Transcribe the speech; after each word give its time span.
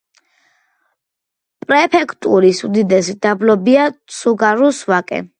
პრეფექტურის 1.63 2.61
უდიდესი 2.67 3.15
დაბლობია 3.25 3.85
ცუგარუს 4.15 4.81
ვაკე. 4.93 5.21